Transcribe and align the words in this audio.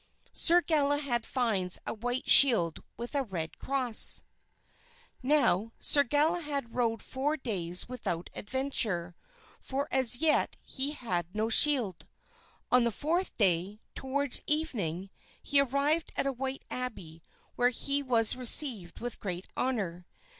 Sir 0.33 0.61
Galahad 0.61 1.27
Finds 1.27 1.77
a 1.85 1.93
White 1.93 2.27
Shield 2.27 2.81
With 2.97 3.13
a 3.13 3.21
Red 3.21 3.59
Cross 3.59 4.23
Now 5.21 5.73
Sir 5.77 6.01
Galahad 6.03 6.73
rode 6.73 7.03
four 7.03 7.37
days 7.37 7.87
without 7.87 8.31
adventure, 8.33 9.15
for 9.59 9.87
as 9.91 10.17
yet 10.17 10.55
he 10.63 10.93
had 10.93 11.35
no 11.35 11.49
shield. 11.49 12.07
On 12.71 12.83
the 12.83 12.91
fourth 12.91 13.37
day, 13.37 13.79
toward 13.93 14.41
evening, 14.47 15.11
he 15.39 15.61
arrived 15.61 16.11
at 16.15 16.25
a 16.25 16.33
white 16.33 16.63
abbey 16.71 17.21
where 17.55 17.69
he 17.69 18.01
was 18.01 18.35
received 18.35 19.01
with 19.01 19.19
great 19.19 19.45
honor. 19.55 20.07